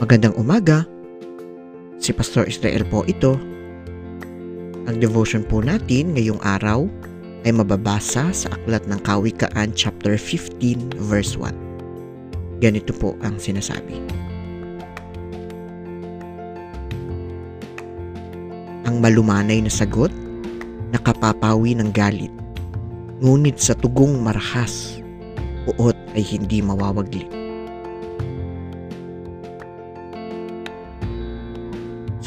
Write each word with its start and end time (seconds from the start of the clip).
Magandang 0.00 0.32
umaga. 0.40 0.88
Si 2.00 2.16
Pastor 2.16 2.48
Israel 2.48 2.80
po 2.88 3.04
ito. 3.04 3.36
Ang 4.88 4.96
devotion 4.96 5.44
po 5.44 5.60
natin 5.60 6.16
ngayong 6.16 6.40
araw 6.40 6.88
ay 7.44 7.52
mababasa 7.52 8.32
sa 8.32 8.48
Aklat 8.56 8.88
ng 8.88 8.96
Kawikaan 9.04 9.76
chapter 9.76 10.16
15 10.16 10.96
verse 10.96 11.36
1. 11.36 12.64
Ganito 12.64 12.96
po 12.96 13.12
ang 13.20 13.36
sinasabi. 13.36 14.00
Ang 18.88 18.96
malumanay 18.96 19.60
na 19.60 19.68
sagot, 19.68 20.10
nakapapawi 20.88 21.76
ng 21.76 21.92
galit. 21.92 22.32
Ngunit 23.20 23.60
sa 23.60 23.76
tugong 23.76 24.24
marahas, 24.24 25.04
uot 25.68 26.16
ay 26.16 26.24
hindi 26.24 26.64
mawawaglit. 26.64 27.41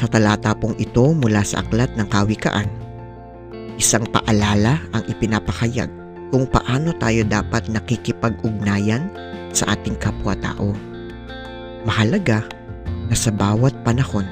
Sa 0.06 0.22
talata 0.22 0.54
pong 0.54 0.78
ito 0.78 1.02
mula 1.18 1.42
sa 1.42 1.66
aklat 1.66 1.90
ng 1.98 2.06
kawikaan, 2.06 2.70
isang 3.74 4.06
paalala 4.06 4.78
ang 4.94 5.02
ipinapakayag 5.10 5.90
kung 6.30 6.46
paano 6.46 6.94
tayo 6.94 7.26
dapat 7.26 7.66
nakikipag-ugnayan 7.66 9.10
sa 9.50 9.74
ating 9.74 9.98
kapwa-tao. 9.98 10.70
Mahalaga 11.82 12.46
na 13.10 13.18
sa 13.18 13.34
bawat 13.34 13.74
panahon 13.82 14.30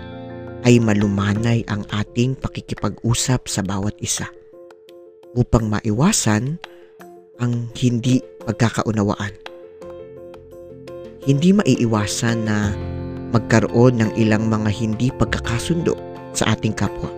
ay 0.62 0.78
malumanay 0.78 1.66
ang 1.66 1.83
ating 1.91 2.38
pakikipag-usap 2.38 3.50
sa 3.50 3.59
bawat 3.66 3.98
isa 3.98 4.30
upang 5.34 5.66
maiwasan 5.66 6.55
ang 7.42 7.66
hindi 7.75 8.22
pagkakaunawaan. 8.47 9.34
Hindi 11.27 11.50
maiiwasan 11.50 12.38
na 12.47 12.70
magkaroon 13.35 13.99
ng 13.99 14.11
ilang 14.15 14.47
mga 14.47 14.71
hindi 14.71 15.11
pagkakasundo 15.11 15.99
sa 16.31 16.55
ating 16.55 16.71
kapwa. 16.79 17.11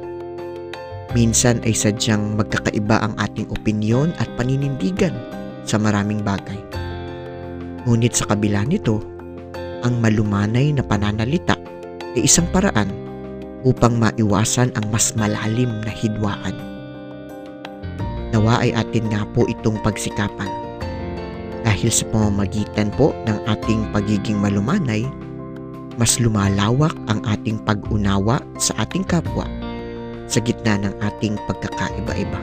Minsan 1.12 1.60
ay 1.68 1.76
sadyang 1.76 2.40
magkakaiba 2.40 3.04
ang 3.04 3.14
ating 3.20 3.44
opinyon 3.52 4.16
at 4.16 4.28
paninindigan 4.40 5.12
sa 5.68 5.76
maraming 5.76 6.24
bagay. 6.24 6.58
Ngunit 7.84 8.16
sa 8.16 8.32
kabila 8.32 8.64
nito, 8.64 9.04
ang 9.84 10.00
malumanay 10.00 10.72
na 10.72 10.82
pananalita 10.82 11.54
ay 12.16 12.24
isang 12.24 12.48
paraan 12.50 12.88
upang 13.62 14.00
maiwasan 14.00 14.72
ang 14.74 14.88
mas 14.88 15.12
malalim 15.14 15.70
na 15.84 15.92
hidwaan. 15.92 16.56
Nawa 18.34 18.64
ay 18.66 18.74
atin 18.74 19.06
nga 19.12 19.22
po 19.36 19.46
itong 19.46 19.78
pagsikapan. 19.84 20.50
Dahil 21.62 21.90
sa 21.90 22.06
pamamagitan 22.10 22.94
po 22.94 23.14
ng 23.26 23.38
ating 23.46 23.90
pagiging 23.90 24.38
malumanay, 24.38 25.06
mas 25.96 26.20
lumalawak 26.20 26.92
ang 27.08 27.24
ating 27.24 27.60
pag-unawa 27.64 28.40
sa 28.60 28.76
ating 28.84 29.04
kapwa 29.04 29.48
sa 30.28 30.38
gitna 30.44 30.76
ng 30.80 30.94
ating 31.00 31.40
pagkakaiba-iba. 31.48 32.40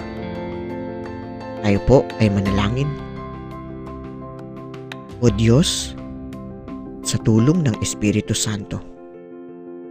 Tayo 1.64 1.80
po 1.88 1.98
ay 2.20 2.28
manalangin. 2.28 2.90
O 5.24 5.32
Diyos, 5.32 5.96
sa 7.08 7.16
tulong 7.24 7.64
ng 7.64 7.80
Espiritu 7.80 8.36
Santo, 8.36 8.84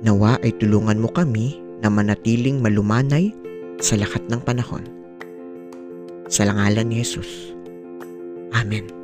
nawa 0.05 0.37
ay 0.45 0.53
tulungan 0.61 1.01
mo 1.01 1.09
kami 1.09 1.57
na 1.81 1.89
manatiling 1.89 2.61
malumanay 2.61 3.33
sa 3.81 3.97
lahat 3.97 4.21
ng 4.29 4.41
panahon. 4.45 4.85
Sa 6.29 6.45
langalan 6.45 6.93
ni 6.93 7.01
Jesus. 7.01 7.57
Amen. 8.53 9.02